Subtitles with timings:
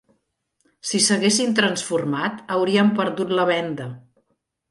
[0.91, 3.87] Si s'haguessin transformat haurien perdut la venda